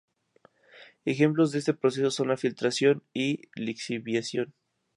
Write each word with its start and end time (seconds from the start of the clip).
Ejemplos 1.05 1.51
de 1.51 1.59
este 1.59 1.75
proceso 1.75 2.09
son 2.09 2.29
la 2.29 2.35
filtración 2.37 3.03
y 3.13 3.41
la 3.55 3.65
lixiviación. 3.65 4.55